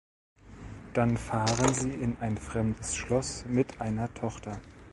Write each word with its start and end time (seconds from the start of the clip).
Dann 0.95 1.15
fahren 1.15 1.75
sie 1.75 1.91
in 1.91 2.17
ein 2.21 2.35
fremdes 2.35 2.95
Schloss 2.95 3.45
mit 3.45 3.79
einer 3.81 4.11
Tochter. 4.11 4.59